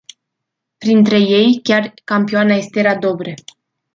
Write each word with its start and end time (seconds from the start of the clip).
Printre 0.77 1.19
ei 1.41 1.51
chiar 1.67 1.83
campioana 2.13 2.57
Estera 2.65 2.95
Dobre. 3.05 3.33